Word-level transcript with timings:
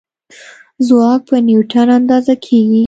ځواک 0.87 1.21
په 1.29 1.37
نیوټن 1.47 1.87
اندازه 1.99 2.33
کېږي. 2.45 2.79